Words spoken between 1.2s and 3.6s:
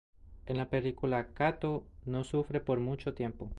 Cato no sufre por mucho tiempo.